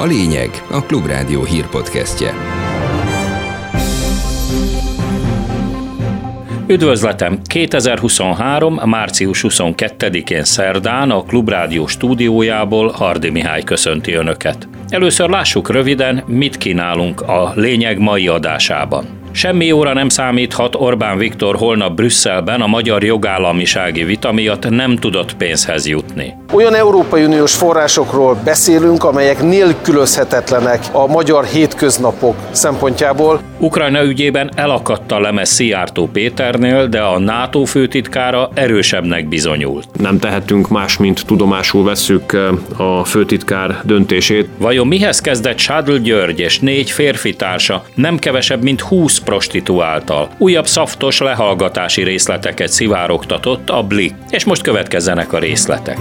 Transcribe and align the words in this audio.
A 0.00 0.04
lényeg 0.04 0.50
a 0.70 0.82
Klubrádió 0.82 1.44
hírpodcastje. 1.44 2.34
Üdvözletem! 6.66 7.40
2023. 7.44 8.80
március 8.84 9.44
22-én 9.48 10.44
szerdán 10.44 11.10
a 11.10 11.22
Klubrádió 11.22 11.86
stúdiójából 11.86 12.88
Hardi 12.88 13.30
Mihály 13.30 13.62
köszönti 13.62 14.12
Önöket. 14.12 14.68
Először 14.88 15.28
lássuk 15.28 15.70
röviden, 15.70 16.22
mit 16.26 16.56
kínálunk 16.56 17.20
a 17.20 17.52
lényeg 17.54 17.98
mai 17.98 18.28
adásában. 18.28 19.19
Semmi 19.32 19.72
óra 19.72 19.92
nem 19.92 20.08
számíthat 20.08 20.74
Orbán 20.74 21.18
Viktor 21.18 21.56
holnap 21.56 21.94
Brüsszelben 21.94 22.60
a 22.60 22.66
magyar 22.66 23.04
jogállamisági 23.04 24.04
vita 24.04 24.32
miatt 24.32 24.68
nem 24.68 24.96
tudott 24.96 25.36
pénzhez 25.36 25.86
jutni. 25.86 26.34
Olyan 26.52 26.74
Európai 26.74 27.24
Uniós 27.24 27.54
forrásokról 27.54 28.36
beszélünk, 28.44 29.04
amelyek 29.04 29.42
nélkülözhetetlenek 29.42 30.80
a 30.92 31.06
magyar 31.06 31.44
hétköznapok 31.44 32.36
szempontjából. 32.50 33.40
Ukrajna 33.58 34.04
ügyében 34.04 34.50
elakadt 34.54 35.12
a 35.12 35.20
lemez 35.20 35.48
Szijjártó 35.48 36.08
Péternél, 36.12 36.86
de 36.86 37.00
a 37.00 37.18
NATO 37.18 37.64
főtitkára 37.64 38.50
erősebbnek 38.54 39.28
bizonyult. 39.28 39.86
Nem 39.98 40.18
tehetünk 40.18 40.68
más, 40.68 40.96
mint 40.96 41.26
tudomásul 41.26 41.84
vesszük 41.84 42.32
eh, 42.32 42.98
a 42.98 43.04
főtitkár 43.04 43.80
döntését. 43.84 44.48
Vajon 44.58 44.86
mihez 44.86 45.20
kezdett 45.20 45.58
Sádl 45.58 45.96
György 45.96 46.40
és 46.40 46.58
négy 46.58 46.90
férfi 46.90 47.34
társa 47.34 47.84
nem 47.94 48.18
kevesebb, 48.18 48.62
mint 48.62 48.80
20 48.80 49.19
prostituáltal. 49.20 50.28
Újabb 50.38 50.66
szaftos 50.66 51.20
lehallgatási 51.20 52.02
részleteket 52.02 52.68
szivárogtatott 52.68 53.70
a 53.70 53.82
Blik, 53.82 54.14
és 54.30 54.44
most 54.44 54.62
következzenek 54.62 55.32
a 55.32 55.38
részletek. 55.38 55.98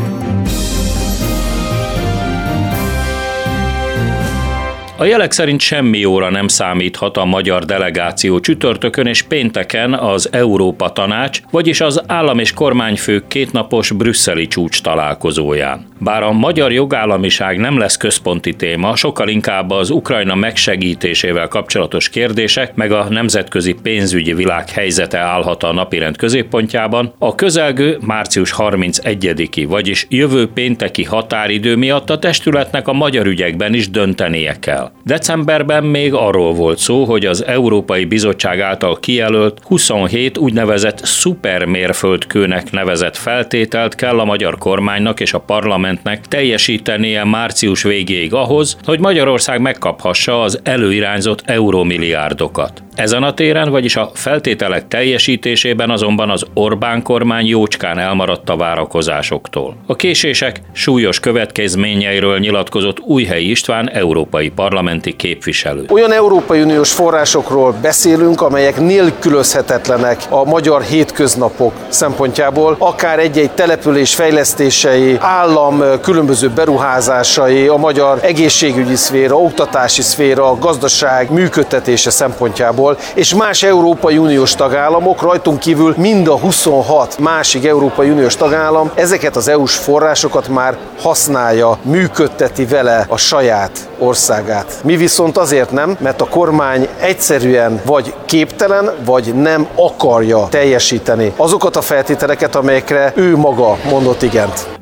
A 4.99 5.05
jelek 5.05 5.31
szerint 5.31 5.59
semmi 5.59 6.05
óra 6.05 6.29
nem 6.29 6.47
számíthat 6.47 7.17
a 7.17 7.25
magyar 7.25 7.65
delegáció 7.65 8.39
csütörtökön 8.39 9.05
és 9.05 9.21
pénteken 9.21 9.93
az 9.93 10.29
Európa 10.31 10.89
Tanács, 10.89 11.41
vagyis 11.51 11.81
az 11.81 12.01
állam 12.07 12.39
és 12.39 12.53
kormányfők 12.53 13.27
kétnapos 13.27 13.91
brüsszeli 13.91 14.47
csúcs 14.47 14.81
találkozóján. 14.81 15.88
Bár 16.01 16.23
a 16.23 16.31
magyar 16.31 16.71
jogállamiság 16.71 17.57
nem 17.57 17.77
lesz 17.77 17.97
központi 17.97 18.55
téma, 18.55 18.95
sokkal 18.95 19.27
inkább 19.27 19.69
az 19.69 19.89
Ukrajna 19.89 20.35
megsegítésével 20.35 21.47
kapcsolatos 21.47 22.09
kérdések, 22.09 22.75
meg 22.75 22.91
a 22.91 23.09
nemzetközi 23.09 23.75
pénzügyi 23.83 24.33
világ 24.33 24.69
helyzete 24.69 25.17
állhat 25.17 25.63
a 25.63 25.73
napirend 25.73 26.17
középpontjában, 26.17 27.13
a 27.17 27.35
közelgő 27.35 27.97
március 28.05 28.53
31-i, 28.57 29.65
vagyis 29.67 30.05
jövő 30.09 30.47
pénteki 30.47 31.03
határidő 31.03 31.75
miatt 31.75 32.09
a 32.09 32.19
testületnek 32.19 32.87
a 32.87 32.93
magyar 32.93 33.25
ügyekben 33.25 33.73
is 33.73 33.89
döntenie 33.89 34.59
kell. 34.59 34.91
Decemberben 35.03 35.83
még 35.83 36.13
arról 36.13 36.53
volt 36.53 36.77
szó, 36.77 37.03
hogy 37.03 37.25
az 37.25 37.45
Európai 37.45 38.05
Bizottság 38.05 38.59
által 38.59 38.99
kijelölt 38.99 39.59
27 39.63 40.37
úgynevezett 40.37 41.05
szupermérföldkőnek 41.05 42.71
nevezett 42.71 43.17
feltételt 43.17 43.95
kell 43.95 44.19
a 44.19 44.25
magyar 44.25 44.57
kormánynak 44.57 45.19
és 45.19 45.33
a 45.33 45.39
parlamentnek 45.89 46.27
teljesítenie 46.27 47.23
március 47.23 47.83
végéig 47.83 48.33
ahhoz, 48.33 48.77
hogy 48.83 48.99
Magyarország 48.99 49.61
megkaphassa 49.61 50.41
az 50.41 50.59
előirányzott 50.63 51.41
eurómilliárdokat. 51.45 52.83
Ezen 52.99 53.23
a 53.23 53.33
téren, 53.33 53.69
vagyis 53.69 53.95
a 53.95 54.11
feltételek 54.13 54.87
teljesítésében 54.87 55.89
azonban 55.89 56.29
az 56.29 56.43
Orbán 56.53 57.03
kormány 57.03 57.45
jócskán 57.45 57.99
elmaradt 57.99 58.49
a 58.49 58.55
várakozásoktól. 58.55 59.75
A 59.85 59.95
késések 59.95 60.61
súlyos 60.71 61.19
következményeiről 61.19 62.39
nyilatkozott 62.39 62.99
Újhelyi 62.99 63.49
István 63.49 63.89
európai 63.89 64.49
parlamenti 64.49 65.15
képviselő. 65.15 65.85
Olyan 65.89 66.11
Európai 66.11 66.61
Uniós 66.61 66.91
forrásokról 66.91 67.75
beszélünk, 67.81 68.41
amelyek 68.41 68.79
nélkülözhetetlenek 68.79 70.17
a 70.29 70.43
magyar 70.43 70.81
hétköznapok 70.81 71.73
szempontjából, 71.87 72.75
akár 72.79 73.19
egy-egy 73.19 73.51
település 73.51 74.15
fejlesztései, 74.15 75.17
állam 75.19 75.83
különböző 76.01 76.49
beruházásai, 76.49 77.67
a 77.67 77.75
magyar 77.75 78.19
egészségügyi 78.21 78.95
szféra, 78.95 79.35
oktatási 79.35 80.01
szféra, 80.01 80.57
gazdaság 80.57 81.31
működtetése 81.31 82.09
szempontjából 82.09 82.87
Ukrajnából, 82.89 82.97
és 83.15 83.33
más 83.33 83.63
Európai 83.63 84.17
Uniós 84.17 84.55
tagállamok, 84.55 85.21
rajtunk 85.21 85.59
kívül 85.59 85.93
mind 85.97 86.27
a 86.27 86.37
26 86.37 87.19
másik 87.19 87.65
Európai 87.65 88.09
Uniós 88.09 88.35
tagállam 88.35 88.91
ezeket 88.95 89.35
az 89.35 89.47
EU-s 89.47 89.75
forrásokat 89.75 90.47
már 90.47 90.77
használja, 91.01 91.77
működteti 91.81 92.65
vele 92.65 93.05
a 93.09 93.17
saját 93.17 93.89
országát. 93.97 94.79
Mi 94.83 94.95
viszont 94.95 95.37
azért 95.37 95.71
nem, 95.71 95.97
mert 95.99 96.21
a 96.21 96.27
kormány 96.27 96.87
egyszerűen 96.99 97.81
vagy 97.85 98.13
képtelen, 98.25 98.91
vagy 99.05 99.33
nem 99.33 99.67
akarja 99.75 100.47
teljesíteni 100.49 101.33
azokat 101.35 101.75
a 101.75 101.81
feltételeket, 101.81 102.55
amelyekre 102.55 103.13
ő 103.15 103.37
maga 103.37 103.77
mondott 103.89 104.21
igent. 104.21 104.78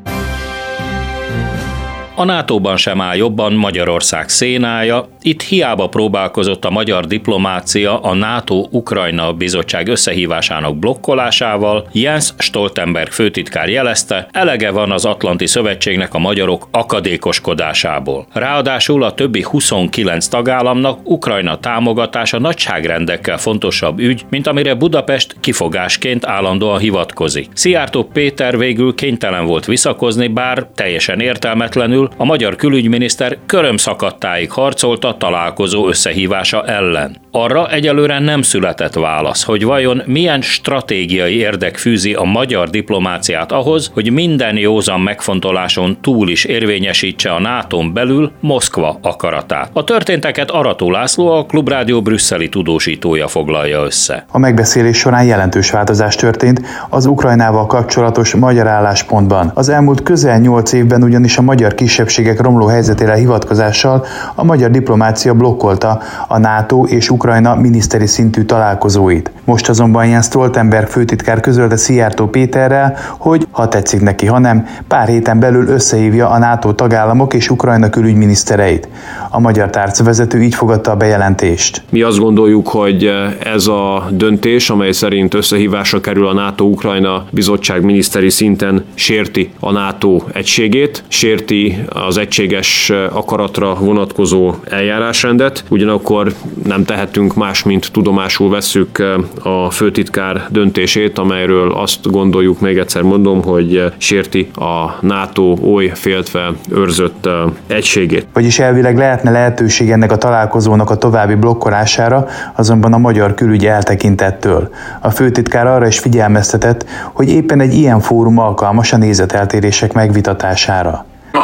A 2.18 2.24
NATO-ban 2.24 2.76
sem 2.76 3.00
áll 3.00 3.16
jobban 3.16 3.52
Magyarország 3.52 4.28
szénája, 4.28 5.08
itt 5.22 5.42
hiába 5.42 5.88
próbálkozott 5.88 6.64
a 6.64 6.70
magyar 6.70 7.06
diplomácia 7.06 8.00
a 8.00 8.14
NATO-Ukrajna 8.14 9.32
bizottság 9.32 9.88
összehívásának 9.88 10.76
blokkolásával, 10.76 11.88
Jens 11.92 12.32
Stoltenberg 12.38 13.10
főtitkár 13.10 13.68
jelezte, 13.68 14.28
elege 14.32 14.70
van 14.70 14.92
az 14.92 15.04
Atlanti 15.04 15.46
Szövetségnek 15.46 16.14
a 16.14 16.18
magyarok 16.18 16.68
akadékoskodásából. 16.70 18.26
Ráadásul 18.32 19.02
a 19.02 19.14
többi 19.14 19.42
29 19.42 20.26
tagállamnak 20.26 20.98
Ukrajna 21.04 21.58
támogatása 21.58 22.38
nagyságrendekkel 22.38 23.38
fontosabb 23.38 23.98
ügy, 23.98 24.24
mint 24.30 24.46
amire 24.46 24.74
Budapest 24.74 25.36
kifogásként 25.40 26.26
állandóan 26.26 26.78
hivatkozik. 26.78 27.48
Szijjártó 27.52 28.04
Péter 28.04 28.58
végül 28.58 28.94
kénytelen 28.94 29.46
volt 29.46 29.64
visszakozni, 29.64 30.28
bár 30.28 30.66
teljesen 30.74 31.20
értelmetlenül, 31.20 32.06
a 32.16 32.24
magyar 32.24 32.56
külügyminiszter 32.56 33.38
körömszakadtáig 33.46 34.50
harcolt 34.50 35.04
a 35.04 35.16
találkozó 35.18 35.88
összehívása 35.88 36.64
ellen. 36.64 37.16
Arra 37.30 37.70
egyelőre 37.70 38.18
nem 38.18 38.42
született 38.42 38.94
válasz, 38.94 39.44
hogy 39.44 39.64
vajon 39.64 40.02
milyen 40.06 40.40
stratégiai 40.40 41.36
érdek 41.36 41.76
fűzi 41.76 42.14
a 42.14 42.24
magyar 42.24 42.68
diplomáciát 42.70 43.52
ahhoz, 43.52 43.90
hogy 43.94 44.12
minden 44.12 44.56
józan 44.56 45.00
megfontoláson 45.00 45.98
túl 46.00 46.28
is 46.28 46.44
érvényesítse 46.44 47.30
a 47.30 47.40
nato 47.40 47.92
belül 47.92 48.32
Moszkva 48.40 48.98
akaratát. 49.02 49.70
A 49.72 49.84
történteket 49.84 50.50
Arató 50.50 50.90
László, 50.90 51.28
a 51.28 51.46
Klubrádió 51.46 52.02
brüsszeli 52.02 52.48
tudósítója 52.48 53.28
foglalja 53.28 53.84
össze. 53.84 54.24
A 54.32 54.38
megbeszélés 54.38 54.96
során 54.96 55.24
jelentős 55.24 55.70
változás 55.70 56.14
történt 56.14 56.60
az 56.88 57.06
Ukrajnával 57.06 57.66
kapcsolatos 57.66 58.34
magyar 58.34 58.66
álláspontban. 58.66 59.50
Az 59.54 59.68
elmúlt 59.68 60.02
közel 60.02 60.38
8 60.38 60.72
évben 60.72 61.02
ugyanis 61.02 61.38
a 61.38 61.42
magyar 61.42 61.74
kisebbségek 61.98 62.40
romló 62.40 62.66
helyzetére 62.66 63.14
hivatkozással 63.14 64.04
a 64.34 64.44
magyar 64.44 64.70
diplomácia 64.70 65.34
blokkolta 65.34 66.00
a 66.28 66.38
NATO 66.38 66.84
és 66.84 67.10
Ukrajna 67.10 67.54
miniszteri 67.54 68.06
szintű 68.06 68.42
találkozóit. 68.42 69.30
Most 69.44 69.68
azonban 69.68 70.06
Jens 70.06 70.24
Stoltenberg 70.24 70.86
főtitkár 70.86 71.40
közölte 71.40 71.76
Szijjártó 71.76 72.26
Péterrel, 72.26 72.96
hogy 73.18 73.46
ha 73.50 73.68
tetszik 73.68 74.00
neki, 74.00 74.26
hanem 74.26 74.66
pár 74.88 75.08
héten 75.08 75.40
belül 75.40 75.68
összehívja 75.68 76.28
a 76.28 76.38
NATO 76.38 76.72
tagállamok 76.72 77.34
és 77.34 77.50
Ukrajna 77.50 77.90
külügyminisztereit. 77.90 78.88
A 79.30 79.40
magyar 79.40 79.70
tárcavezető 79.70 80.42
így 80.42 80.54
fogadta 80.54 80.90
a 80.90 80.96
bejelentést. 80.96 81.82
Mi 81.90 82.02
azt 82.02 82.18
gondoljuk, 82.18 82.68
hogy 82.68 83.10
ez 83.44 83.66
a 83.66 84.08
döntés, 84.10 84.70
amely 84.70 84.92
szerint 84.92 85.34
összehívásra 85.34 86.00
kerül 86.00 86.26
a 86.26 86.32
NATO-Ukrajna 86.32 87.24
bizottság 87.30 87.84
miniszteri 87.84 88.30
szinten 88.30 88.84
sérti 88.94 89.50
a 89.60 89.70
NATO 89.70 90.20
egységét, 90.32 91.04
sérti 91.08 91.84
az 91.88 92.18
egységes 92.18 92.92
akaratra 93.12 93.74
vonatkozó 93.74 94.54
eljárásrendet, 94.70 95.64
ugyanakkor 95.68 96.32
nem 96.64 96.84
tehetünk 96.84 97.34
más, 97.34 97.62
mint 97.62 97.92
tudomásul 97.92 98.50
vesszük 98.50 99.02
a 99.42 99.70
főtitkár 99.70 100.46
döntését, 100.50 101.18
amelyről 101.18 101.72
azt 101.72 102.10
gondoljuk, 102.10 102.60
még 102.60 102.78
egyszer 102.78 103.02
mondom, 103.02 103.42
hogy 103.42 103.92
sérti 103.96 104.50
a 104.54 105.06
NATO 105.06 105.56
oly 105.62 105.90
féltve 105.94 106.52
őrzött 106.70 107.28
egységét. 107.66 108.26
Vagyis 108.32 108.58
elvileg 108.58 108.96
lehetne 108.96 109.30
lehetőség 109.30 109.90
ennek 109.90 110.12
a 110.12 110.16
találkozónak 110.16 110.90
a 110.90 110.96
további 110.96 111.34
blokkolására, 111.34 112.26
azonban 112.54 112.92
a 112.92 112.98
magyar 112.98 113.34
külügy 113.34 113.66
eltekintettől. 113.66 114.70
A 115.00 115.10
főtitkár 115.10 115.66
arra 115.66 115.86
is 115.86 115.98
figyelmeztetett, 115.98 116.84
hogy 117.12 117.28
éppen 117.28 117.60
egy 117.60 117.74
ilyen 117.74 118.00
fórum 118.00 118.38
alkalmas 118.38 118.92
a 118.92 118.96
nézeteltérések 118.96 119.92
megvitatására. 119.92 121.06
To 121.32 121.40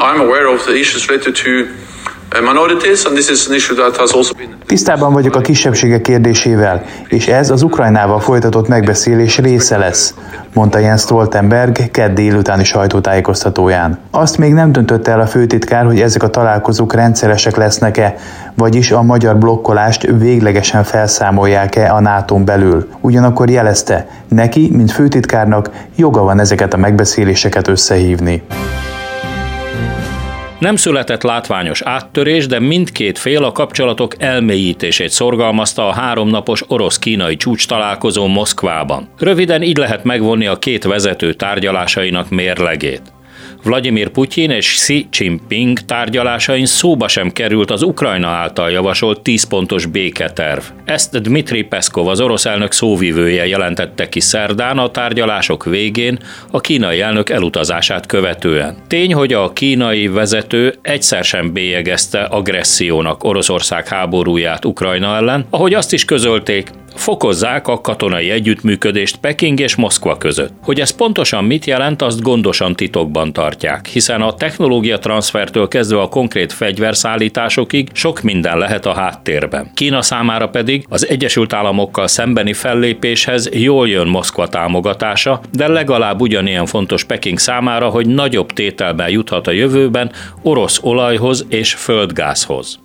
Tisztában 4.66 5.12
vagyok 5.12 5.34
a 5.34 5.40
kisebbségek 5.40 6.00
kérdésével, 6.00 6.84
és 7.08 7.26
ez 7.26 7.50
az 7.50 7.62
Ukrajnával 7.62 8.20
folytatott 8.20 8.68
megbeszélés 8.68 9.38
része 9.38 9.76
lesz, 9.76 10.14
mondta 10.54 10.78
Jens 10.78 11.00
Stoltenberg 11.00 11.90
kedd 11.90 12.14
délutáni 12.14 12.64
sajtótájékoztatóján. 12.64 13.98
Azt 14.10 14.38
még 14.38 14.52
nem 14.52 14.72
döntötte 14.72 15.10
el 15.10 15.20
a 15.20 15.26
főtitkár, 15.26 15.84
hogy 15.84 16.00
ezek 16.00 16.22
a 16.22 16.28
találkozók 16.28 16.94
rendszeresek 16.94 17.56
lesznek-e, 17.56 18.14
vagyis 18.54 18.90
a 18.90 19.02
magyar 19.02 19.36
blokkolást 19.36 20.06
véglegesen 20.18 20.84
felszámolják-e 20.84 21.92
a 21.92 22.00
nato 22.00 22.38
belül. 22.38 22.88
Ugyanakkor 23.00 23.50
jelezte, 23.50 24.06
neki, 24.28 24.70
mint 24.72 24.92
főtitkárnak 24.92 25.70
joga 25.96 26.22
van 26.22 26.40
ezeket 26.40 26.74
a 26.74 26.76
megbeszéléseket 26.76 27.68
összehívni. 27.68 28.42
Nem 30.64 30.76
született 30.76 31.22
látványos 31.22 31.82
áttörés, 31.82 32.46
de 32.46 32.58
mindkét 32.58 33.18
fél 33.18 33.44
a 33.44 33.52
kapcsolatok 33.52 34.14
elmélyítését 34.18 35.10
szorgalmazta 35.10 35.88
a 35.88 35.92
háromnapos 35.92 36.62
orosz-kínai 36.68 37.36
csúcs 37.36 37.66
találkozó 37.66 38.26
Moszkvában. 38.26 39.08
Röviden 39.18 39.62
így 39.62 39.76
lehet 39.76 40.04
megvonni 40.04 40.46
a 40.46 40.58
két 40.58 40.84
vezető 40.84 41.32
tárgyalásainak 41.32 42.30
mérlegét. 42.30 43.02
Vladimir 43.64 44.08
Putyin 44.08 44.50
és 44.50 44.74
Xi 44.74 45.06
Jinping 45.10 45.78
tárgyalásain 45.78 46.66
szóba 46.66 47.08
sem 47.08 47.32
került 47.32 47.70
az 47.70 47.82
Ukrajna 47.82 48.28
által 48.28 48.70
javasolt 48.70 49.20
10 49.20 49.44
pontos 49.44 49.86
béketerv. 49.86 50.62
Ezt 50.84 51.22
Dmitri 51.22 51.62
Peszkov, 51.62 52.08
az 52.08 52.20
orosz 52.20 52.44
elnök 52.44 52.72
szóvivője 52.72 53.46
jelentette 53.46 54.08
ki 54.08 54.20
szerdán 54.20 54.78
a 54.78 54.90
tárgyalások 54.90 55.64
végén 55.64 56.18
a 56.50 56.60
kínai 56.60 57.00
elnök 57.00 57.30
elutazását 57.30 58.06
követően. 58.06 58.76
Tény, 58.88 59.14
hogy 59.14 59.32
a 59.32 59.52
kínai 59.52 60.08
vezető 60.08 60.74
egyszer 60.82 61.24
sem 61.24 61.52
bélyegezte 61.52 62.22
agressziónak 62.22 63.24
Oroszország 63.24 63.88
háborúját 63.88 64.64
Ukrajna 64.64 65.16
ellen, 65.16 65.46
ahogy 65.50 65.74
azt 65.74 65.92
is 65.92 66.04
közölték, 66.04 66.70
fokozzák 66.94 67.68
a 67.68 67.80
katonai 67.80 68.30
együttműködést 68.30 69.16
Peking 69.16 69.60
és 69.60 69.74
Moszkva 69.74 70.18
között. 70.18 70.52
Hogy 70.62 70.80
ez 70.80 70.90
pontosan 70.90 71.44
mit 71.44 71.64
jelent, 71.64 72.02
azt 72.02 72.22
gondosan 72.22 72.76
titokban 72.76 73.32
tartják, 73.32 73.86
hiszen 73.86 74.22
a 74.22 74.34
technológia 74.34 74.98
transfertől 74.98 75.68
kezdve 75.68 76.00
a 76.00 76.08
konkrét 76.08 76.52
fegyverszállításokig 76.52 77.88
sok 77.92 78.22
minden 78.22 78.58
lehet 78.58 78.86
a 78.86 78.92
háttérben. 78.92 79.70
Kína 79.74 80.02
számára 80.02 80.48
pedig 80.48 80.86
az 80.88 81.08
Egyesült 81.08 81.52
Államokkal 81.52 82.06
szembeni 82.06 82.52
fellépéshez 82.52 83.48
jól 83.52 83.88
jön 83.88 84.06
Moszkva 84.06 84.48
támogatása, 84.48 85.40
de 85.52 85.68
legalább 85.68 86.20
ugyanilyen 86.20 86.66
fontos 86.66 87.04
Peking 87.04 87.38
számára, 87.38 87.88
hogy 87.88 88.06
nagyobb 88.06 88.52
tételben 88.52 89.10
juthat 89.10 89.46
a 89.46 89.50
jövőben 89.50 90.12
orosz 90.42 90.78
olajhoz 90.82 91.46
és 91.48 91.74
földgázhoz. 91.74 92.78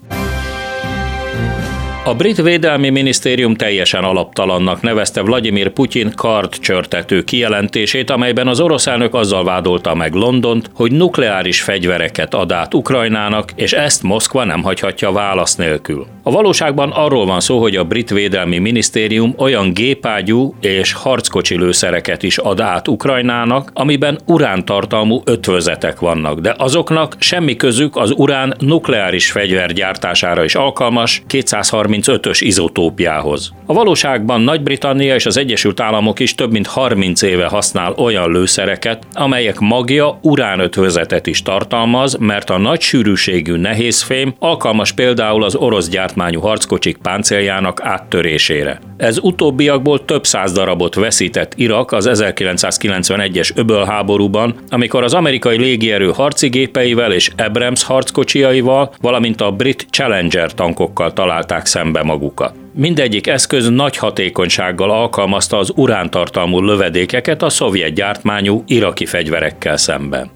A 2.09 2.15
brit 2.15 2.41
védelmi 2.41 2.89
minisztérium 2.89 3.55
teljesen 3.55 4.03
alaptalannak 4.03 4.81
nevezte 4.81 5.21
Vladimir 5.21 5.69
Putyin 5.69 6.11
kardcsörtető 6.15 7.23
kijelentését, 7.23 8.09
amelyben 8.09 8.47
az 8.47 8.59
orosz 8.59 8.87
elnök 8.87 9.13
azzal 9.13 9.43
vádolta 9.43 9.95
meg 9.95 10.13
Londont, 10.13 10.69
hogy 10.73 10.91
nukleáris 10.91 11.61
fegyvereket 11.61 12.33
ad 12.33 12.51
át 12.51 12.73
Ukrajnának, 12.73 13.51
és 13.55 13.73
ezt 13.73 14.03
Moszkva 14.03 14.43
nem 14.43 14.63
hagyhatja 14.63 15.11
válasz 15.11 15.55
nélkül. 15.55 16.05
A 16.29 16.31
valóságban 16.31 16.91
arról 16.91 17.25
van 17.25 17.39
szó, 17.39 17.59
hogy 17.59 17.75
a 17.75 17.83
brit 17.83 18.09
védelmi 18.09 18.57
minisztérium 18.57 19.33
olyan 19.37 19.73
gépágyú 19.73 20.55
és 20.61 20.93
harckocsi 20.93 21.57
lőszereket 21.57 22.23
is 22.23 22.37
ad 22.37 22.59
át 22.59 22.87
Ukrajnának, 22.87 23.71
amiben 23.73 24.19
urántartalmú 24.25 25.21
ötvözetek 25.25 25.99
vannak, 25.99 26.39
de 26.39 26.55
azoknak 26.57 27.15
semmi 27.19 27.55
közük 27.55 27.95
az 27.95 28.13
urán 28.15 28.55
nukleáris 28.59 29.31
fegyver 29.31 29.73
gyártására 29.73 30.43
is 30.43 30.55
alkalmas 30.55 31.23
230 31.27 32.07
35-ös 32.07 32.37
izotópjához. 32.41 33.53
A 33.65 33.73
valóságban 33.73 34.41
Nagy-Britannia 34.41 35.15
és 35.15 35.25
az 35.25 35.37
Egyesült 35.37 35.79
Államok 35.79 36.19
is 36.19 36.35
több 36.35 36.51
mint 36.51 36.67
30 36.67 37.21
éve 37.21 37.45
használ 37.45 37.93
olyan 37.97 38.31
lőszereket, 38.31 39.03
amelyek 39.13 39.59
magja 39.59 40.19
uránötvözetet 40.21 41.27
is 41.27 41.41
tartalmaz, 41.41 42.15
mert 42.15 42.49
a 42.49 42.57
nagy 42.57 42.81
sűrűségű 42.81 43.55
nehézfém 43.55 44.33
alkalmas 44.39 44.91
például 44.91 45.43
az 45.43 45.55
orosz 45.55 45.87
gyártmányú 46.19 46.47
harckocsik 46.47 46.97
páncéljának 46.97 47.79
áttörésére. 47.83 48.79
Ez 48.97 49.17
utóbbiakból 49.21 50.05
több 50.05 50.25
száz 50.25 50.51
darabot 50.51 50.95
veszített 50.95 51.53
Irak 51.55 51.91
az 51.91 52.09
1991-es 52.11 53.55
öbölháborúban, 53.55 54.55
amikor 54.69 55.03
az 55.03 55.13
amerikai 55.13 55.57
légierő 55.57 56.11
harci 56.11 56.47
gépeivel 56.47 57.11
és 57.11 57.31
Abrams 57.37 57.83
harckocsiaival, 57.83 58.93
valamint 59.01 59.41
a 59.41 59.51
brit 59.51 59.85
Challenger 59.89 60.53
tankokkal 60.53 61.13
találták 61.13 61.65
szembe 61.65 62.03
magukat. 62.03 62.53
Mindegyik 62.73 63.27
eszköz 63.27 63.69
nagy 63.69 63.97
hatékonysággal 63.97 64.91
alkalmazta 64.91 65.57
az 65.57 65.71
urántartalmú 65.75 66.61
lövedékeket 66.61 67.41
a 67.41 67.49
szovjet 67.49 67.93
gyártmányú 67.93 68.63
iraki 68.67 69.05
fegyverekkel 69.05 69.77
szemben. 69.77 70.29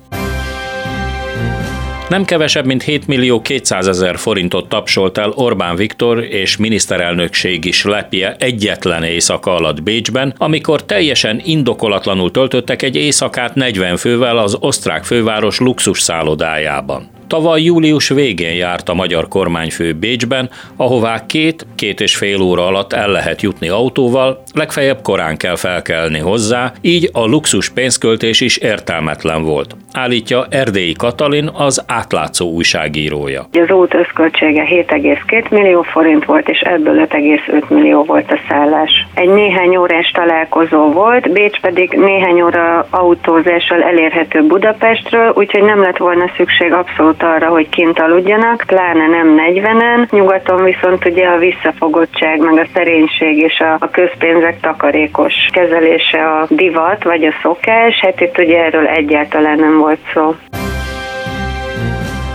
Nem 2.13 2.25
kevesebb, 2.25 2.65
mint 2.65 2.83
7 2.83 3.07
millió 3.07 3.41
200 3.41 3.87
ezer 3.87 4.17
forintot 4.17 4.69
tapsolt 4.69 5.17
el 5.17 5.31
Orbán 5.35 5.75
Viktor 5.75 6.23
és 6.23 6.57
miniszterelnökség 6.57 7.65
is 7.65 7.83
lepje 7.83 8.35
egyetlen 8.39 9.03
éjszaka 9.03 9.55
alatt 9.55 9.83
Bécsben, 9.83 10.33
amikor 10.37 10.85
teljesen 10.85 11.41
indokolatlanul 11.43 12.31
töltöttek 12.31 12.81
egy 12.81 12.95
éjszakát 12.95 13.55
40 13.55 13.97
fővel 13.97 14.37
az 14.37 14.57
osztrák 14.59 15.03
főváros 15.03 15.59
luxus 15.59 16.01
szállodájában. 16.01 17.09
Tavaly 17.33 17.61
július 17.61 18.09
végén 18.09 18.55
járt 18.55 18.89
a 18.89 18.93
magyar 18.93 19.27
kormányfő 19.27 19.93
Bécsben, 19.93 20.49
ahová 20.77 21.25
két, 21.25 21.65
két 21.75 21.99
és 21.99 22.15
fél 22.15 22.41
óra 22.41 22.65
alatt 22.65 22.93
el 22.93 23.09
lehet 23.09 23.41
jutni 23.41 23.69
autóval, 23.69 24.43
legfeljebb 24.53 25.01
korán 25.01 25.37
kell 25.37 25.55
felkelni 25.55 26.19
hozzá, 26.19 26.71
így 26.81 27.09
a 27.13 27.25
luxus 27.25 27.69
pénzköltés 27.69 28.41
is 28.41 28.57
értelmetlen 28.57 29.43
volt. 29.43 29.75
Állítja 29.93 30.45
Erdélyi 30.49 30.93
Katalin, 30.93 31.49
az 31.53 31.83
átlátszó 31.87 32.51
újságírója. 32.51 33.47
Az 33.51 33.71
út 33.71 33.93
összköltsége 33.93 34.63
7,2 34.69 35.49
millió 35.49 35.81
forint 35.81 36.25
volt, 36.25 36.49
és 36.49 36.59
ebből 36.59 37.07
5,5 37.09 37.67
millió 37.67 38.03
volt 38.03 38.31
a 38.31 38.39
szállás. 38.49 39.07
Egy 39.13 39.29
néhány 39.29 39.75
órás 39.75 40.11
találkozó 40.11 40.91
volt, 40.91 41.31
Bécs 41.31 41.59
pedig 41.59 41.91
néhány 41.91 42.41
óra 42.41 42.87
autózással 42.89 43.83
elérhető 43.83 44.41
Budapestről, 44.43 45.33
úgyhogy 45.35 45.63
nem 45.63 45.81
lett 45.81 45.97
volna 45.97 46.31
szükség 46.37 46.71
abszolút 46.71 47.22
arra, 47.23 47.47
hogy 47.47 47.69
kint 47.69 47.99
aludjanak, 47.99 48.63
pláne 48.67 49.07
nem 49.07 49.37
40-en, 49.37 50.09
nyugaton 50.09 50.63
viszont 50.63 51.05
ugye 51.05 51.27
a 51.27 51.37
visszafogottság, 51.37 52.39
meg 52.39 52.57
a 52.57 52.67
szerénység 52.73 53.37
és 53.37 53.59
a, 53.59 53.73
a 53.79 53.89
közpénzek 53.89 54.59
takarékos 54.59 55.33
kezelése 55.51 56.29
a 56.29 56.47
divat, 56.49 57.03
vagy 57.03 57.23
a 57.25 57.33
szokás, 57.41 57.99
hát 57.99 58.21
itt 58.21 58.37
ugye 58.37 58.63
erről 58.63 58.87
egyáltalán 58.87 59.59
nem 59.59 59.77
volt 59.77 59.99
szó. 60.13 60.35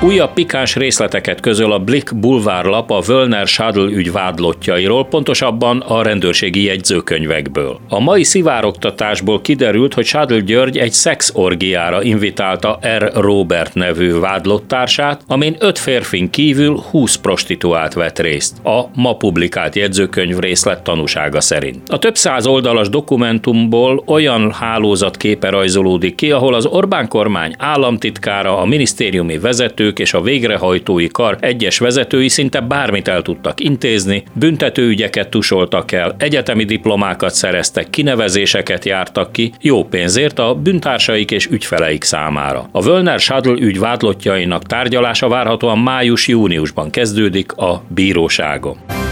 Újabb 0.03 0.33
pikáns 0.33 0.77
részleteket 0.77 1.41
közöl 1.41 1.73
a 1.73 1.79
Blick 1.79 2.17
bulvárlap 2.17 2.91
a 2.91 3.01
Völner 3.01 3.47
Schadl 3.47 3.81
ügy 3.81 4.13
vádlottjairól, 4.13 5.07
pontosabban 5.07 5.81
a 5.81 6.03
rendőrségi 6.03 6.65
jegyzőkönyvekből. 6.65 7.81
A 7.89 8.01
mai 8.01 8.25
szivárogtatásból 8.25 9.41
kiderült, 9.41 9.95
hogy 9.95 10.05
Schadl 10.05 10.35
György 10.35 10.79
egy 10.79 10.93
szexorgiára 10.93 12.03
invitálta 12.03 12.79
R. 12.99 13.13
Robert 13.15 13.75
nevű 13.75 14.19
vádlottársát, 14.19 15.23
amin 15.27 15.57
öt 15.59 15.79
férfin 15.79 16.31
kívül 16.31 16.77
20 16.91 17.17
prostituált 17.17 17.95
vett 17.95 18.19
részt, 18.19 18.65
a 18.65 18.83
ma 18.95 19.17
publikált 19.17 19.77
jegyzőkönyv 19.77 20.39
részlet 20.39 20.83
tanúsága 20.83 21.41
szerint. 21.41 21.89
A 21.89 21.99
több 21.99 22.17
száz 22.17 22.47
oldalas 22.47 22.89
dokumentumból 22.89 24.03
olyan 24.07 24.53
hálózatképe 24.53 25.49
rajzolódik 25.49 26.15
ki, 26.15 26.31
ahol 26.31 26.55
az 26.55 26.67
Orbán 26.67 27.09
kormány 27.09 27.55
államtitkára, 27.59 28.59
a 28.59 28.65
minisztériumi 28.65 29.39
vezető, 29.39 29.87
vezetők 29.89 29.99
és 29.99 30.15
a 30.15 30.21
végrehajtói 30.21 31.07
kar 31.07 31.37
egyes 31.41 31.79
vezetői 31.79 32.29
szinte 32.29 32.61
bármit 32.61 33.09
el 33.09 33.23
tudtak 33.23 33.61
intézni, 33.61 34.23
büntetőügyeket 34.33 35.29
tusoltak 35.29 35.93
el, 35.93 36.15
egyetemi 36.19 36.65
diplomákat 36.65 37.35
szereztek, 37.35 37.91
kinevezéseket 37.91 38.85
jártak 38.85 39.33
ki, 39.33 39.53
jó 39.61 39.85
pénzért 39.85 40.39
a 40.39 40.55
büntársaik 40.55 41.31
és 41.31 41.47
ügyfeleik 41.47 42.05
számára. 42.05 42.69
A 42.73 42.83
Völner 42.83 43.21
Shuttle 43.21 43.61
ügy 43.61 43.79
vádlottjainak 43.79 44.63
tárgyalása 44.63 45.29
várhatóan 45.29 45.79
május-júniusban 45.79 46.91
kezdődik 46.91 47.53
a 47.53 47.83
bíróságon. 47.89 49.08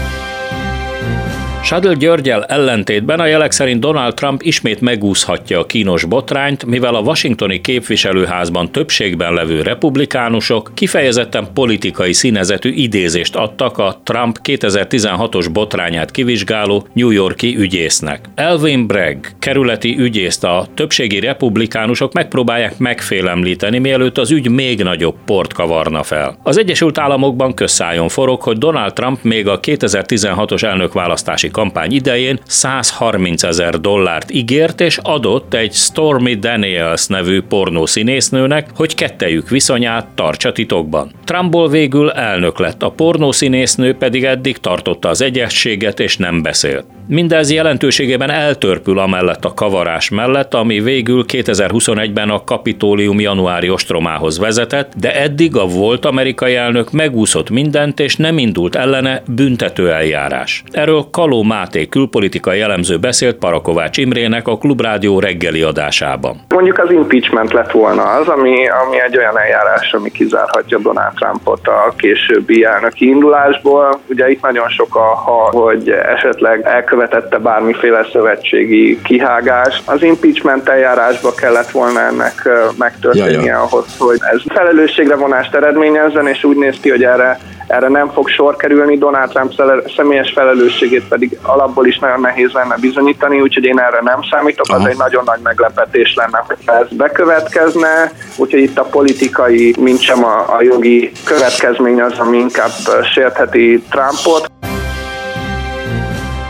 Sadl 1.67 1.91
Györgyel 1.91 2.43
ellentétben 2.43 3.19
a 3.19 3.25
jelek 3.25 3.51
szerint 3.51 3.79
Donald 3.79 4.13
Trump 4.13 4.41
ismét 4.41 4.81
megúszhatja 4.81 5.59
a 5.59 5.65
kínos 5.65 6.05
botrányt, 6.05 6.65
mivel 6.65 6.95
a 6.95 6.99
washingtoni 6.99 7.61
képviselőházban 7.61 8.71
többségben 8.71 9.33
levő 9.33 9.61
republikánusok 9.61 10.71
kifejezetten 10.73 11.47
politikai 11.53 12.13
színezetű 12.13 12.71
idézést 12.71 13.35
adtak 13.35 13.77
a 13.77 14.01
Trump 14.03 14.37
2016-os 14.43 15.47
botrányát 15.53 16.11
kivizsgáló 16.11 16.87
New 16.93 17.09
Yorki 17.09 17.57
ügyésznek. 17.57 18.25
Elvin 18.35 18.87
Bragg, 18.87 19.25
kerületi 19.39 19.95
ügyészt 19.99 20.43
a 20.43 20.67
többségi 20.73 21.19
republikánusok 21.19 22.13
megpróbálják 22.13 22.77
megfélemlíteni, 22.77 23.77
mielőtt 23.77 24.17
az 24.17 24.31
ügy 24.31 24.49
még 24.49 24.83
nagyobb 24.83 25.15
port 25.25 25.53
kavarna 25.53 26.03
fel. 26.03 26.39
Az 26.43 26.57
Egyesült 26.57 26.97
Államokban 26.97 27.53
közszájon 27.53 28.09
forog, 28.09 28.41
hogy 28.41 28.57
Donald 28.57 28.93
Trump 28.93 29.23
még 29.23 29.47
a 29.47 29.59
2016-os 29.59 30.63
elnökválasztási 30.63 31.55
kampány 31.57 31.91
idején 31.91 32.39
130 32.47 33.43
ezer 33.43 33.79
dollárt 33.79 34.31
ígért 34.31 34.81
és 34.81 34.99
adott 35.01 35.53
egy 35.53 35.73
Stormy 35.73 36.35
Daniels 36.35 37.07
nevű 37.07 37.41
pornószínésznőnek, 37.41 38.69
hogy 38.75 38.95
kettejük 38.95 39.49
viszonyát 39.49 40.07
tartsa 40.15 40.51
titokban. 40.51 41.11
Trumpból 41.23 41.69
végül 41.69 42.11
elnök 42.11 42.59
lett, 42.59 42.83
a 42.83 42.89
pornószínésznő 42.89 43.93
pedig 43.93 44.23
eddig 44.23 44.57
tartotta 44.57 45.09
az 45.09 45.21
egyességet 45.21 45.99
és 45.99 46.17
nem 46.17 46.41
beszélt. 46.41 46.85
Mindez 47.07 47.51
jelentőségében 47.51 48.29
eltörpül 48.29 48.99
amellett 48.99 49.45
a 49.45 49.53
kavarás 49.53 50.09
mellett, 50.09 50.53
ami 50.53 50.79
végül 50.79 51.25
2021-ben 51.27 52.29
a 52.29 52.43
kapitólium 52.43 53.19
januári 53.19 53.69
ostromához 53.69 54.39
vezetett, 54.39 54.91
de 54.99 55.21
eddig 55.21 55.55
a 55.55 55.65
volt 55.65 56.05
amerikai 56.05 56.55
elnök 56.55 56.91
megúszott 56.91 57.49
mindent 57.49 57.99
és 57.99 58.15
nem 58.15 58.37
indult 58.37 58.75
ellene 58.75 59.23
büntető 59.27 59.91
eljárás. 59.91 60.63
Erről 60.71 61.07
Kaló 61.11 61.43
Máté 61.47 61.85
külpolitikai 61.85 62.57
jellemző 62.57 62.97
beszélt 62.97 63.35
Parakovács 63.35 63.97
Imrének 63.97 64.47
a 64.47 64.57
Klubrádió 64.57 65.19
reggeli 65.19 65.61
adásában. 65.61 66.41
Mondjuk 66.49 66.79
az 66.79 66.91
impeachment 66.91 67.53
lett 67.53 67.71
volna 67.71 68.03
az, 68.03 68.27
ami, 68.27 68.67
ami 68.69 69.01
egy 69.01 69.17
olyan 69.17 69.39
eljárás, 69.39 69.93
ami 69.93 70.11
kizárhatja 70.11 70.77
Donald 70.77 71.13
Trumpot 71.13 71.67
a 71.67 71.93
későbbi 71.97 72.63
elnöki 72.63 73.07
indulásból. 73.07 73.99
Ugye 74.09 74.29
itt 74.29 74.41
nagyon 74.41 74.69
sok 74.69 74.95
a 74.95 75.15
ha, 75.15 75.49
hogy 75.51 75.89
esetleg 75.89 76.61
elkövetett 76.65 77.05
elkövetette 77.07 77.37
bármiféle 77.37 78.07
szövetségi 78.11 79.01
kihágás. 79.01 79.81
Az 79.85 80.03
impeachment 80.03 80.69
eljárásba 80.69 81.33
kellett 81.33 81.69
volna 81.69 81.99
ennek 81.99 82.49
megtörténnie 82.77 83.55
ahhoz, 83.55 83.97
hogy 83.97 84.17
ez 84.33 84.41
felelősségre 84.47 85.15
vonást 85.15 85.55
eredményezzen, 85.55 86.27
és 86.27 86.43
úgy 86.43 86.57
néz 86.57 86.75
ki, 86.81 86.89
hogy 86.89 87.03
erre 87.03 87.39
erre 87.67 87.87
nem 87.87 88.11
fog 88.11 88.27
sor 88.27 88.55
kerülni, 88.55 88.97
Donald 88.97 89.29
Trump 89.29 89.53
személyes 89.95 90.31
felelősségét 90.31 91.07
pedig 91.07 91.39
alapból 91.41 91.87
is 91.87 91.99
nagyon 91.99 92.19
nehéz 92.19 92.51
lenne 92.51 92.75
bizonyítani, 92.75 93.41
úgyhogy 93.41 93.63
én 93.63 93.79
erre 93.79 93.99
nem 94.01 94.19
számítok, 94.31 94.65
az 94.69 94.85
egy 94.85 94.97
nagyon 94.97 95.23
nagy 95.25 95.39
meglepetés 95.43 96.13
lenne, 96.15 96.43
hogy 96.47 96.57
ez 96.65 96.97
bekövetkezne, 96.97 98.11
úgyhogy 98.35 98.61
itt 98.61 98.77
a 98.77 98.83
politikai, 98.83 99.75
mint 99.79 100.01
sem 100.01 100.23
a, 100.23 100.55
a 100.55 100.61
jogi 100.61 101.11
következmény 101.25 102.01
az, 102.01 102.19
ami 102.19 102.37
inkább 102.37 102.71
sértheti 103.13 103.83
Trumpot. 103.89 104.66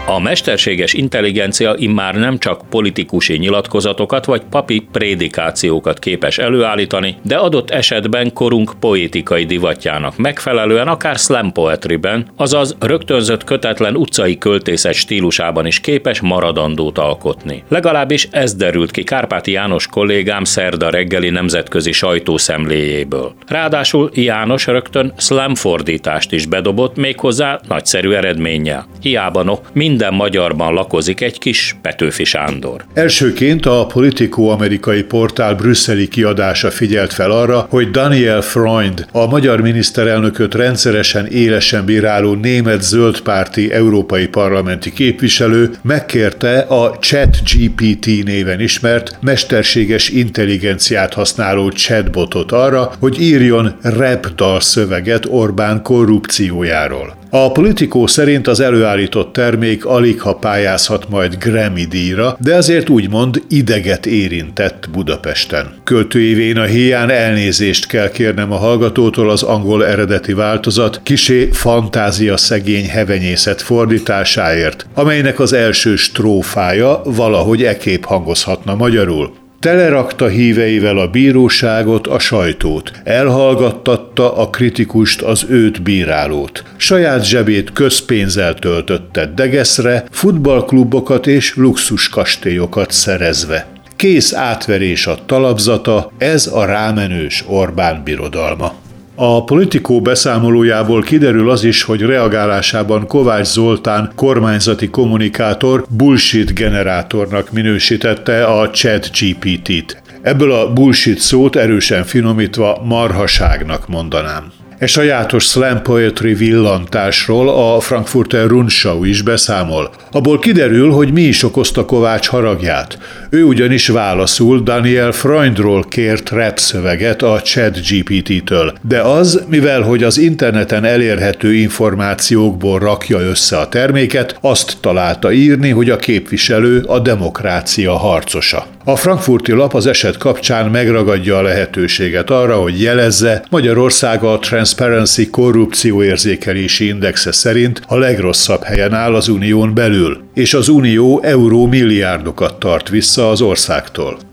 A 0.09 0.19
mesterséges 0.19 0.93
intelligencia 0.93 1.73
immár 1.77 2.15
nem 2.15 2.37
csak 2.37 2.69
politikusi 2.69 3.37
nyilatkozatokat 3.37 4.25
vagy 4.25 4.41
papi 4.49 4.87
prédikációkat 4.91 5.99
képes 5.99 6.37
előállítani, 6.37 7.15
de 7.21 7.35
adott 7.35 7.69
esetben 7.69 8.33
korunk 8.33 8.73
poétikai 8.79 9.45
divatjának 9.45 10.17
megfelelően 10.17 10.87
akár 10.87 11.15
slam 11.15 11.51
poetryben, 11.51 12.27
azaz 12.35 12.75
rögtönzött 12.79 13.43
kötetlen 13.43 13.95
utcai 13.95 14.37
költészet 14.37 14.93
stílusában 14.93 15.65
is 15.65 15.79
képes 15.79 16.21
maradandót 16.21 16.97
alkotni. 16.97 17.63
Legalábbis 17.67 18.27
ez 18.31 18.55
derült 18.55 18.91
ki 18.91 19.03
Kárpáti 19.03 19.51
János 19.51 19.87
kollégám 19.87 20.43
szerda 20.43 20.89
reggeli 20.89 21.29
nemzetközi 21.29 21.91
sajtószemléjéből. 21.91 23.33
Ráadásul 23.47 24.09
János 24.13 24.65
rögtön 24.67 25.13
slam 25.17 25.55
fordítást 25.55 26.31
is 26.31 26.45
bedobott 26.45 26.95
méghozzá 26.95 27.59
nagyszerű 27.67 28.11
eredménnyel. 28.11 28.87
Hiába 29.01 29.43
no, 29.43 29.55
mind 29.73 29.95
minden 29.97 30.15
magyarban 30.15 30.73
lakozik 30.73 31.21
egy 31.21 31.39
kis 31.39 31.75
Petőfi 31.81 32.23
Sándor. 32.23 32.85
Elsőként 32.93 33.65
a 33.65 33.85
Politico 33.85 34.47
amerikai 34.47 35.03
portál 35.03 35.55
brüsszeli 35.55 36.07
kiadása 36.07 36.71
figyelt 36.71 37.13
fel 37.13 37.31
arra, 37.31 37.67
hogy 37.69 37.91
Daniel 37.91 38.41
Freund, 38.41 39.05
a 39.11 39.25
magyar 39.25 39.61
miniszterelnököt 39.61 40.55
rendszeresen 40.55 41.27
élesen 41.27 41.85
bíráló 41.85 42.33
német 42.33 42.81
zöldpárti 42.81 43.71
európai 43.73 44.27
parlamenti 44.27 44.93
képviselő 44.93 45.71
megkérte 45.81 46.59
a 46.59 46.97
ChatGPT 46.99 48.23
néven 48.23 48.59
ismert 48.59 49.17
mesterséges 49.21 50.09
intelligenciát 50.09 51.13
használó 51.13 51.69
chatbotot 51.69 52.51
arra, 52.51 52.91
hogy 52.99 53.21
írjon 53.21 53.75
rap 53.81 54.35
dalszöveget 54.35 55.25
Orbán 55.29 55.81
korrupciójáról. 55.81 57.25
A 57.29 57.51
politikó 57.51 58.07
szerint 58.07 58.47
az 58.47 58.59
előállított 58.59 59.33
termék 59.33 59.85
alig 59.85 60.21
ha 60.21 60.35
pályázhat 60.35 61.09
majd 61.09 61.37
Grammy 61.39 61.85
díjra, 61.85 62.37
de 62.39 62.55
azért 62.55 62.89
úgymond 62.89 63.43
ideget 63.49 64.05
érintett 64.05 64.89
Budapesten. 64.91 65.73
Költői 65.83 66.51
a 66.51 66.63
hiány 66.63 67.11
elnézést 67.11 67.87
kell 67.87 68.09
kérnem 68.09 68.51
a 68.51 68.55
hallgatótól 68.55 69.29
az 69.29 69.43
angol 69.43 69.85
eredeti 69.85 70.33
változat 70.33 71.01
kisé 71.03 71.49
fantázia 71.51 72.37
szegény 72.37 72.87
hevenyészet 72.89 73.61
fordításáért, 73.61 74.87
amelynek 74.93 75.39
az 75.39 75.53
első 75.53 75.95
strófája 75.95 77.01
valahogy 77.03 77.63
ekép 77.63 78.05
hangozhatna 78.05 78.75
magyarul. 78.75 79.45
Telerakta 79.59 80.27
híveivel 80.27 80.97
a 80.97 81.07
bíróságot, 81.07 82.07
a 82.07 82.19
sajtót. 82.19 82.91
Elhallgattatta 83.03 84.37
a 84.37 84.49
kritikust, 84.49 85.21
az 85.21 85.45
őt 85.49 85.83
bírálót. 85.83 86.63
Saját 86.75 87.25
zsebét 87.25 87.71
közpénzzel 87.71 88.53
töltötte 88.53 89.25
degeszre, 89.25 90.03
futballklubokat 90.11 91.27
és 91.27 91.55
luxuskastélyokat 91.55 92.91
szerezve. 92.91 93.67
Kész 93.95 94.33
átverés 94.33 95.07
a 95.07 95.17
talapzata, 95.25 96.11
ez 96.17 96.47
a 96.47 96.65
rámenős 96.65 97.43
Orbán 97.47 98.01
birodalma. 98.03 98.73
A 99.19 99.43
politikó 99.43 100.01
beszámolójából 100.01 101.01
kiderül 101.01 101.49
az 101.49 101.63
is, 101.63 101.83
hogy 101.83 102.01
reagálásában 102.01 103.07
Kovács 103.07 103.47
Zoltán 103.47 104.11
kormányzati 104.15 104.89
kommunikátor 104.89 105.85
bullshit 105.89 106.53
generátornak 106.53 107.51
minősítette 107.51 108.45
a 108.45 108.69
chat 108.69 109.09
GPT-t. 109.19 110.01
Ebből 110.21 110.51
a 110.51 110.73
bullshit 110.73 111.19
szót 111.19 111.55
erősen 111.55 112.03
finomítva 112.03 112.81
marhaságnak 112.85 113.87
mondanám. 113.87 114.56
E 114.79 114.85
sajátos 114.85 115.43
slam 115.43 115.81
poetry 115.81 116.33
villantásról 116.33 117.49
a 117.49 117.79
Frankfurter 117.79 118.47
Rundschau 118.47 119.03
is 119.03 119.21
beszámol. 119.21 119.91
Abból 120.11 120.39
kiderül, 120.39 120.91
hogy 120.91 121.13
mi 121.13 121.21
is 121.21 121.43
okozta 121.43 121.85
Kovács 121.85 122.27
haragját. 122.27 122.97
Ő 123.29 123.43
ugyanis 123.43 123.87
válaszul 123.87 124.59
Daniel 124.59 125.11
Freundról 125.11 125.83
kért 125.83 126.29
rap 126.29 126.57
szöveget 126.57 127.21
a 127.21 127.41
chat 127.41 127.79
GPT-től. 127.87 128.73
De 128.81 129.01
az, 129.01 129.43
mivel 129.47 129.81
hogy 129.81 130.03
az 130.03 130.17
interneten 130.17 130.83
elérhető 130.83 131.53
információkból 131.53 132.79
rakja 132.79 133.19
össze 133.19 133.57
a 133.57 133.69
terméket, 133.69 134.37
azt 134.41 134.77
találta 134.81 135.31
írni, 135.31 135.69
hogy 135.69 135.89
a 135.89 135.97
képviselő 135.97 136.83
a 136.87 136.99
demokrácia 136.99 137.93
harcosa. 137.93 138.76
A 138.87 138.95
frankfurti 138.95 139.51
lap 139.51 139.73
az 139.73 139.85
eset 139.85 140.17
kapcsán 140.17 140.71
megragadja 140.71 141.37
a 141.37 141.41
lehetőséget 141.41 142.29
arra, 142.29 142.55
hogy 142.55 142.81
jelezze, 142.81 143.45
Magyarország 143.49 144.23
a 144.23 144.39
Transparency 144.39 145.29
korrupcióérzékelési 145.29 146.87
indexe 146.87 147.31
szerint 147.31 147.81
a 147.87 147.97
legrosszabb 147.97 148.63
helyen 148.63 148.93
áll 148.93 149.15
az 149.15 149.27
unión 149.27 149.73
belül, 149.73 150.21
és 150.33 150.53
az 150.53 150.67
unió 150.67 151.21
euró 151.23 151.65
milliárdokat 151.65 152.59
tart 152.59 152.89
vissza 152.89 153.29
az 153.29 153.41
országtól. 153.41 154.26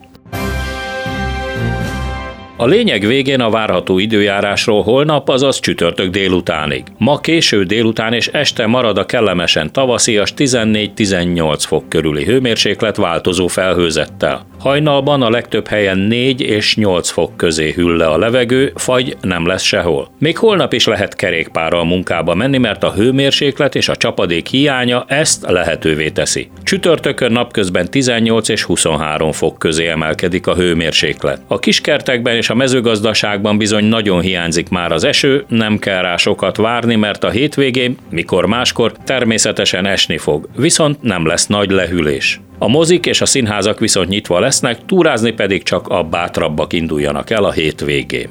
A 2.64 2.66
lényeg 2.66 3.06
végén 3.06 3.40
a 3.40 3.50
várható 3.50 3.99
időjárásról 3.99 4.83
holnap, 4.83 5.28
azaz 5.28 5.61
csütörtök 5.61 6.11
délutánig. 6.11 6.83
Ma 6.99 7.18
késő 7.18 7.64
délután 7.64 8.12
és 8.12 8.26
este 8.26 8.66
marad 8.66 8.99
a 8.99 9.06
kellemesen 9.06 9.73
tavaszias 9.73 10.35
14-18 10.37 11.56
fok 11.59 11.88
körüli 11.88 12.25
hőmérséklet 12.25 12.97
változó 12.97 13.47
felhőzettel. 13.47 14.47
Hajnalban 14.64 15.23
a 15.23 15.30
legtöbb 15.30 15.66
helyen 15.66 15.99
4 15.99 16.40
és 16.40 16.76
8 16.76 17.11
fok 17.11 17.37
közé 17.37 17.73
hűl 17.73 17.97
le 17.97 18.06
a 18.06 18.18
levegő, 18.18 18.73
fagy 18.75 19.16
nem 19.21 19.47
lesz 19.47 19.62
sehol. 19.62 20.09
Még 20.18 20.38
holnap 20.38 20.73
is 20.73 20.87
lehet 20.87 21.16
kerékpárral 21.16 21.85
munkába 21.85 22.35
menni, 22.35 22.59
mert 22.59 22.85
a 22.85 22.92
hőmérséklet 22.92 23.75
és 23.75 23.88
a 23.88 23.97
csapadék 23.97 24.47
hiánya 24.47 25.04
ezt 25.09 25.44
lehetővé 25.50 26.11
teszi. 26.11 26.50
Csütörtökön 26.62 27.33
napközben 27.33 27.90
18 27.90 28.49
és 28.49 28.62
23 28.62 29.33
fok 29.33 29.59
közé 29.59 29.87
emelkedik 29.87 30.47
a 30.47 30.54
hőmérséklet. 30.54 31.40
A 31.47 31.59
kiskertekben 31.59 32.37
és 32.37 32.50
a 32.50 32.54
mezőgazdaságban 32.54 33.59
bizony 33.59 33.85
nagyon 33.85 34.21
hiányzik 34.21 34.68
már 34.68 34.92
az 34.92 35.04
eső, 35.04 35.44
nem 35.49 35.78
kell 35.78 36.02
rá 36.02 36.16
sokat 36.16 36.56
várni, 36.56 36.94
mert 36.94 37.25
a 37.25 37.30
hétvégén, 37.30 37.97
mikor 38.11 38.47
máskor, 38.47 38.92
természetesen 39.04 39.87
esni 39.87 40.18
fog, 40.18 40.49
viszont 40.56 41.02
nem 41.02 41.26
lesz 41.26 41.47
nagy 41.47 41.71
lehűlés. 41.71 42.40
A 42.64 42.68
mozik 42.68 43.06
és 43.06 43.21
a 43.21 43.26
színházak 43.26 43.78
viszont 43.78 44.09
nyitva 44.09 44.40
lesznek, 44.40 44.85
túrázni 44.87 45.33
pedig 45.33 45.62
csak 45.62 45.88
a 45.88 46.02
bátrabbak 46.02 46.73
induljanak 46.73 47.30
el 47.30 47.44
a 47.44 47.50
hétvégén. 47.50 48.28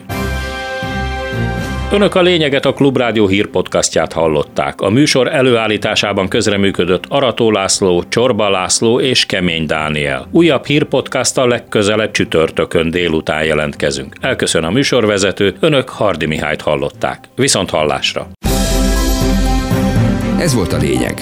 Önök 1.92 2.16
a 2.16 2.22
lényeget 2.22 2.66
a 2.66 2.74
Klubrádió 2.74 3.28
hírpodcastját 3.28 4.14
hallották. 4.14 4.82
A 4.82 4.90
műsor 4.90 5.28
előállításában 5.34 6.28
közreműködött 6.28 7.06
Arató 7.08 7.52
László, 7.52 8.04
Csorba 8.10 8.50
László 8.50 9.00
és 9.00 9.26
Kemény 9.26 9.66
Dániel. 9.66 10.28
Újabb 10.32 10.66
hírpodcasttal 10.66 11.48
legközelebb 11.48 12.12
csütörtökön 12.12 12.92
délután 12.92 13.44
jelentkezünk. 13.44 14.16
Elköszön 14.22 14.64
a 14.64 14.70
műsorvezető, 14.70 15.56
önök 15.60 15.90
Hardi 15.90 16.26
Mihályt 16.26 16.62
hallották. 16.62 17.20
Viszont 17.36 17.70
hallásra! 17.70 18.28
Ez 20.40 20.54
volt 20.54 20.74
a 20.74 20.78
lényeg. 20.78 21.22